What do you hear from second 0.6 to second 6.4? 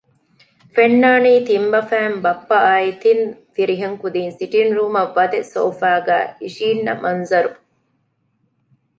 ފެންނާނީ ތިން ބަފައިން ބައްޕައާއި ތިން ފިރިހެން ކުދީން ސިޓިންގ ރޫމަށް ވަދެ ސޯފާގައި